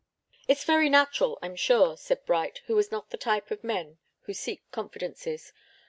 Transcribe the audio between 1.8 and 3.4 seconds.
said Bright, who was not the